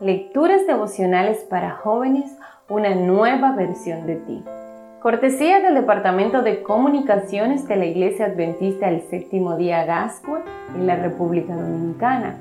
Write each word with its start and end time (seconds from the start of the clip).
Lecturas 0.00 0.64
devocionales 0.64 1.38
para 1.50 1.72
jóvenes, 1.72 2.30
una 2.68 2.94
nueva 2.94 3.50
versión 3.56 4.06
de 4.06 4.14
ti. 4.14 4.44
Cortesía 5.02 5.58
del 5.58 5.74
Departamento 5.74 6.42
de 6.42 6.62
Comunicaciones 6.62 7.66
de 7.66 7.74
la 7.74 7.86
Iglesia 7.86 8.26
Adventista 8.26 8.86
del 8.86 9.02
Séptimo 9.10 9.56
Día 9.56 9.84
Gascua 9.84 10.42
en 10.76 10.86
la 10.86 10.94
República 10.94 11.52
Dominicana 11.52 12.36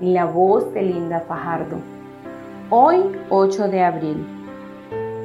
y 0.00 0.12
la 0.12 0.26
voz 0.26 0.72
de 0.72 0.82
Linda 0.82 1.18
Fajardo. 1.26 1.78
Hoy, 2.70 3.00
8 3.28 3.66
de 3.66 3.82
abril. 3.82 4.24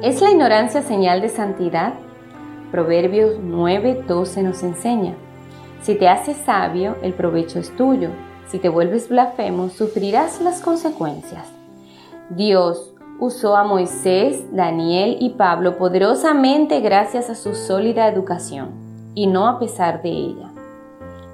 ¿Es 0.02 0.20
la 0.20 0.32
ignorancia 0.32 0.82
señal 0.82 1.20
de 1.20 1.28
santidad? 1.28 1.94
Proverbios 2.72 3.38
9:12 3.38 4.42
nos 4.42 4.64
enseña. 4.64 5.14
Si 5.82 5.94
te 5.94 6.08
haces 6.08 6.36
sabio, 6.38 6.96
el 7.02 7.14
provecho 7.14 7.60
es 7.60 7.70
tuyo. 7.76 8.08
Si 8.48 8.58
te 8.58 8.68
vuelves 8.68 9.08
blasfemo, 9.08 9.68
sufrirás 9.68 10.40
las 10.40 10.60
consecuencias. 10.60 11.55
Dios 12.30 12.92
usó 13.20 13.56
a 13.56 13.62
Moisés, 13.62 14.44
Daniel 14.52 15.16
y 15.20 15.30
Pablo 15.30 15.78
poderosamente 15.78 16.80
gracias 16.80 17.30
a 17.30 17.36
su 17.36 17.54
sólida 17.54 18.08
educación, 18.08 18.70
y 19.14 19.28
no 19.28 19.46
a 19.46 19.60
pesar 19.60 20.02
de 20.02 20.10
ella. 20.10 20.50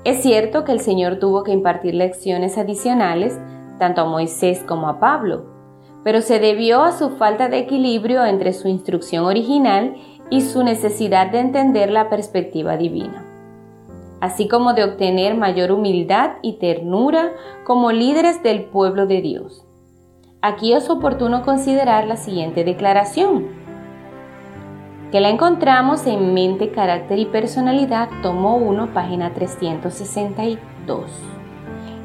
Es 0.05 0.23
cierto 0.23 0.64
que 0.64 0.73
el 0.73 0.80
Señor 0.80 1.19
tuvo 1.19 1.45
que 1.45 1.52
impartir 1.52 1.95
lecciones 1.95 2.59
adicionales 2.59 3.38
tanto 3.78 4.02
a 4.02 4.05
Moisés 4.05 4.62
como 4.69 4.86
a 4.88 5.00
Pablo, 5.00 5.47
pero 6.05 6.20
se 6.20 6.38
debió 6.38 6.83
a 6.83 6.92
su 6.92 7.11
falta 7.11 7.48
de 7.48 7.61
equilibrio 7.61 8.27
entre 8.27 8.52
su 8.52 8.69
instrucción 8.69 9.24
original 9.24 9.97
y 10.28 10.42
su 10.42 10.62
necesidad 10.62 11.30
de 11.30 11.41
entender 11.41 11.91
la 11.91 12.11
perspectiva 12.11 12.77
divina, 12.77 13.24
así 14.20 14.47
como 14.47 14.74
de 14.74 14.84
obtener 14.84 15.36
mayor 15.36 15.72
humildad 15.72 16.33
y 16.42 16.59
ternura 16.59 17.33
como 17.64 17.92
líderes 17.92 18.42
del 18.42 18.64
pueblo 18.64 19.06
de 19.06 19.22
Dios. 19.22 19.64
Aquí 20.45 20.73
es 20.73 20.91
oportuno 20.91 21.45
considerar 21.45 22.09
la 22.09 22.16
siguiente 22.16 22.64
declaración, 22.64 23.47
que 25.12 25.20
la 25.20 25.28
encontramos 25.28 26.05
en 26.08 26.34
Mente, 26.34 26.72
Carácter 26.72 27.20
y 27.20 27.27
Personalidad, 27.27 28.08
tomo 28.22 28.56
1, 28.56 28.89
página 28.92 29.33
362. 29.34 31.12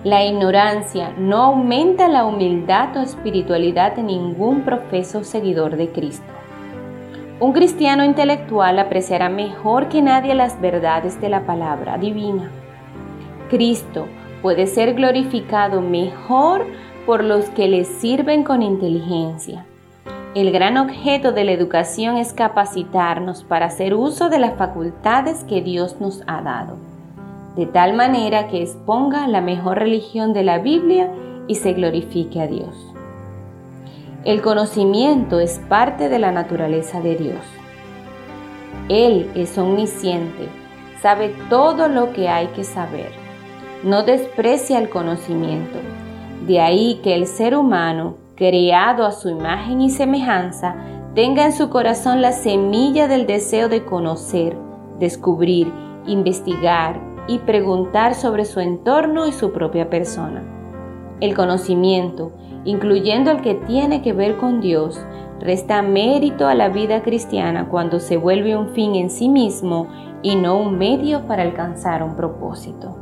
La 0.04 0.24
ignorancia 0.24 1.16
no 1.18 1.38
aumenta 1.38 2.08
la 2.10 2.26
humildad 2.26 2.96
o 2.98 3.02
espiritualidad 3.02 3.96
de 3.96 4.04
ningún 4.04 4.62
profeso 4.62 5.24
seguidor 5.24 5.76
de 5.76 5.92
Cristo. 5.92 6.32
Un 7.40 7.54
cristiano 7.54 8.04
intelectual 8.04 8.78
apreciará 8.78 9.30
mejor 9.30 9.90
que 9.90 10.04
nadie 10.04 10.36
las 10.36 10.62
verdades 10.62 11.20
de 11.20 11.30
la 11.30 11.48
palabra 11.48 11.98
divina. 11.98 12.52
Cristo 13.50 14.06
puede 14.44 14.68
ser 14.68 14.94
glorificado 14.94 15.82
mejor 15.82 16.68
por 17.08 17.24
los 17.24 17.46
que 17.52 17.70
les 17.70 17.88
sirven 17.88 18.44
con 18.44 18.62
inteligencia. 18.62 19.66
El 20.36 20.52
gran 20.52 20.78
objeto 20.78 21.32
de 21.32 21.46
la 21.46 21.54
educación 21.54 22.18
es 22.18 22.34
capacitarnos 22.34 23.46
para 23.46 23.68
hacer 23.68 23.94
uso 23.94 24.28
de 24.28 24.40
las 24.40 24.56
facultades 24.56 25.46
que 25.46 25.62
Dios 25.62 26.02
nos 26.02 26.22
ha 26.28 26.42
dado, 26.42 26.76
de 27.56 27.66
tal 27.66 27.94
manera 27.94 28.50
que 28.50 28.62
exponga 28.62 29.26
la 29.28 29.40
mejor 29.40 29.80
religión 29.80 30.34
de 30.34 30.44
la 30.44 30.60
Biblia 30.60 31.10
y 31.48 31.56
se 31.56 31.72
glorifique 31.72 32.42
a 32.42 32.48
Dios. 32.48 32.76
El 34.26 34.42
conocimiento 34.42 35.40
es 35.40 35.60
parte 35.70 36.10
de 36.10 36.20
la 36.20 36.34
naturaleza 36.34 37.00
de 37.00 37.16
Dios. 37.16 37.40
Él 38.90 39.32
es 39.34 39.58
omnisciente, 39.58 40.50
sabe 41.02 41.34
todo 41.50 41.88
lo 41.88 42.12
que 42.12 42.28
hay 42.28 42.48
que 42.48 42.66
saber. 42.66 43.12
No 43.84 44.04
desprecia 44.04 44.78
el 44.78 44.90
conocimiento 44.90 45.80
de 46.48 46.62
ahí 46.62 47.02
que 47.04 47.14
el 47.14 47.28
ser 47.28 47.58
humano, 47.58 48.16
creado 48.36 49.06
a 49.06 49.12
su 49.12 49.28
imagen 49.28 49.82
y 49.82 49.90
semejanza, 49.90 50.76
tenga 51.14 51.44
en 51.46 51.52
su 51.52 51.70
corazón 51.70 52.22
la 52.22 52.32
semilla 52.32 53.10
del 53.10 53.28
deseo 53.28 53.68
de 53.68 53.84
conocer, 53.84 54.58
descubrir, 54.98 55.72
investigar 56.06 57.02
y 57.28 57.40
preguntar 57.40 58.16
sobre 58.16 58.46
su 58.46 58.62
entorno 58.62 59.28
y 59.28 59.34
su 59.34 59.52
propia 59.52 59.90
persona. 59.90 60.42
El 61.20 61.36
conocimiento, 61.36 62.32
incluyendo 62.64 63.30
el 63.32 63.42
que 63.42 63.56
tiene 63.56 64.02
que 64.02 64.14
ver 64.14 64.38
con 64.38 64.62
Dios, 64.62 65.06
resta 65.42 65.82
mérito 65.82 66.48
a 66.48 66.56
la 66.56 66.70
vida 66.70 67.02
cristiana 67.02 67.68
cuando 67.68 68.00
se 68.00 68.16
vuelve 68.16 68.56
un 68.56 68.70
fin 68.70 68.96
en 68.96 69.10
sí 69.10 69.28
mismo 69.28 69.88
y 70.22 70.38
no 70.38 70.58
un 70.58 70.78
medio 70.78 71.28
para 71.28 71.44
alcanzar 71.44 72.04
un 72.04 72.16
propósito. 72.16 72.96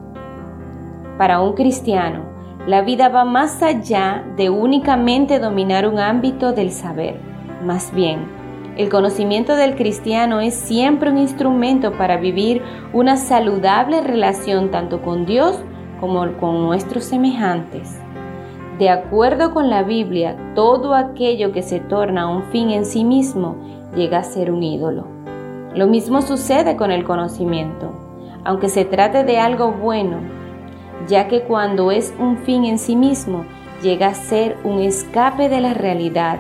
Para 1.20 1.42
un 1.42 1.54
cristiano, 1.54 2.35
la 2.68 2.82
vida 2.82 3.10
va 3.10 3.26
más 3.26 3.62
allá 3.62 4.24
de 4.38 4.50
únicamente 4.50 5.40
dominar 5.40 5.88
un 5.88 6.00
ámbito 6.00 6.52
del 6.52 6.72
saber. 6.72 7.20
Más 7.64 7.94
bien, 7.94 8.28
el 8.76 8.90
conocimiento 8.90 9.56
del 9.56 9.76
cristiano 9.76 10.40
es 10.40 10.56
siempre 10.56 11.12
un 11.12 11.18
instrumento 11.18 11.94
para 11.94 12.18
vivir 12.18 12.64
una 12.92 13.18
saludable 13.18 14.02
relación 14.02 14.72
tanto 14.72 15.02
con 15.02 15.26
Dios 15.26 15.60
como 16.00 16.34
con 16.38 16.64
nuestros 16.64 17.06
semejantes. 17.06 18.00
De 18.80 18.90
acuerdo 18.90 19.54
con 19.54 19.70
la 19.70 19.84
Biblia, 19.84 20.36
todo 20.56 20.96
aquello 20.96 21.54
que 21.54 21.62
se 21.62 21.80
torna 21.80 22.28
un 22.28 22.44
fin 22.46 22.72
en 22.72 22.86
sí 22.86 23.06
mismo 23.06 23.56
llega 23.96 24.18
a 24.18 24.24
ser 24.24 24.52
un 24.52 24.64
ídolo. 24.64 25.08
Lo 25.74 25.88
mismo 25.88 26.22
sucede 26.22 26.76
con 26.76 26.92
el 26.92 27.06
conocimiento. 27.06 27.94
Aunque 28.44 28.70
se 28.70 28.84
trate 28.86 29.24
de 29.24 29.38
algo 29.38 29.72
bueno, 29.72 30.18
ya 31.08 31.28
que 31.28 31.42
cuando 31.42 31.92
es 31.92 32.14
un 32.20 32.38
fin 32.40 32.66
en 32.66 32.80
sí 32.80 32.96
mismo, 32.96 33.46
llega 33.82 34.08
a 34.08 34.14
ser 34.14 34.58
un 34.64 34.80
escape 34.80 35.50
de 35.50 35.62
la 35.62 35.74
realidad, 35.74 36.40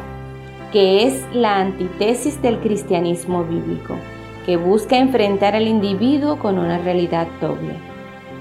que 0.71 1.05
es 1.05 1.23
la 1.33 1.59
antítesis 1.59 2.41
del 2.41 2.59
cristianismo 2.59 3.43
bíblico, 3.43 3.95
que 4.45 4.57
busca 4.57 4.97
enfrentar 4.97 5.55
al 5.55 5.67
individuo 5.67 6.39
con 6.39 6.57
una 6.57 6.77
realidad 6.77 7.27
doble. 7.41 7.75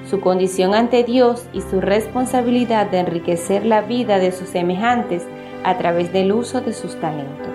Su 0.08 0.20
condición 0.20 0.74
ante 0.74 1.02
Dios 1.02 1.46
y 1.52 1.60
su 1.62 1.80
responsabilidad 1.80 2.90
de 2.90 3.00
enriquecer 3.00 3.64
la 3.64 3.80
vida 3.80 4.18
de 4.18 4.32
sus 4.32 4.48
semejantes 4.48 5.26
a 5.64 5.78
través 5.78 6.12
del 6.12 6.32
uso 6.32 6.60
de 6.60 6.74
sus 6.74 6.98
talentos. 7.00 7.48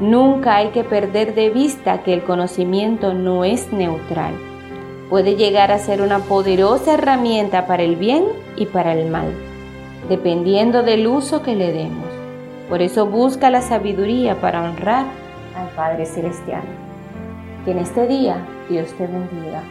Nunca 0.00 0.56
hay 0.56 0.68
que 0.68 0.84
perder 0.84 1.34
de 1.34 1.50
vista 1.50 2.02
que 2.02 2.14
el 2.14 2.22
conocimiento 2.22 3.14
no 3.14 3.44
es 3.44 3.72
neutral 3.72 4.49
puede 5.10 5.34
llegar 5.34 5.72
a 5.72 5.80
ser 5.80 6.00
una 6.00 6.20
poderosa 6.20 6.94
herramienta 6.94 7.66
para 7.66 7.82
el 7.82 7.96
bien 7.96 8.24
y 8.56 8.66
para 8.66 8.94
el 8.94 9.10
mal, 9.10 9.34
dependiendo 10.08 10.84
del 10.84 11.08
uso 11.08 11.42
que 11.42 11.56
le 11.56 11.72
demos. 11.72 12.06
Por 12.68 12.80
eso 12.80 13.06
busca 13.06 13.50
la 13.50 13.60
sabiduría 13.60 14.40
para 14.40 14.62
honrar 14.62 15.06
al 15.56 15.68
Padre 15.70 16.06
Celestial. 16.06 16.62
Que 17.64 17.72
en 17.72 17.78
este 17.78 18.06
día 18.06 18.46
Dios 18.70 18.94
te 18.96 19.08
bendiga. 19.08 19.62